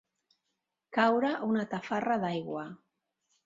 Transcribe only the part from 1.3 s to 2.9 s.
una tafarra d'aigua.